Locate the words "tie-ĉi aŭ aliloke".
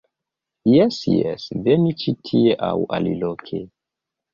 2.03-3.67